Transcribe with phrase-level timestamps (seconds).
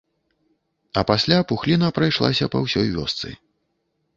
[1.01, 3.27] А пасля пухліна прайшлася па ўсёй вёсцы.